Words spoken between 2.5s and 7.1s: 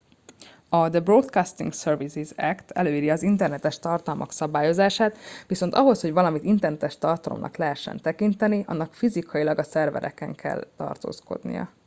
előírja az internetes tartalmak szabályozását viszont ahhoz hogy valamit internetes